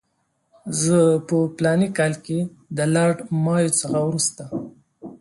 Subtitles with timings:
[0.81, 0.97] زه
[1.27, 2.39] په فلاني کال کې
[2.77, 4.43] د لارډ مایو څخه وروسته.